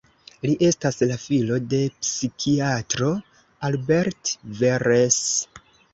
[0.45, 3.13] Li estas la filo de psikiatro
[3.69, 5.25] Albert Veress.